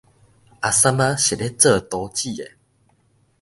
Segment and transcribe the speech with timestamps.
[0.61, 2.51] 阿三仔是咧做廚子的